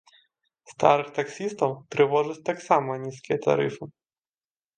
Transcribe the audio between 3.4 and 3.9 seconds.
тарыфы.